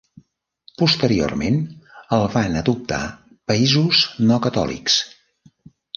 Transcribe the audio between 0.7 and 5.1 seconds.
Posteriorment, el van adoptar països no catòlics.